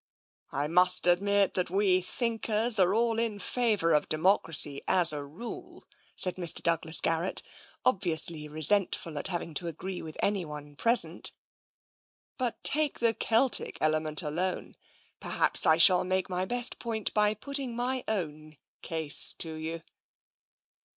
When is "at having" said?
9.19-9.53